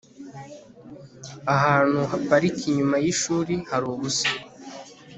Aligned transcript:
Ahantu 1.55 1.99
haparika 2.11 2.61
inyuma 2.69 2.95
yishuri 3.03 3.53
hari 3.69 3.85
ubusa 3.93 4.29